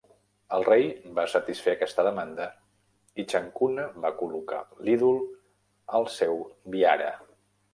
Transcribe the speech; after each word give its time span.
El 0.55 0.63
rei 0.67 0.85
va 1.17 1.25
satisfer 1.33 1.75
aquesta 1.77 2.05
demanda 2.07 2.47
i 3.23 3.27
Chankuna 3.35 3.85
va 4.07 4.13
col·locar 4.23 4.63
l'ídol 4.89 5.23
al 5.99 6.09
seu 6.19 6.43
"vihara". 6.79 7.13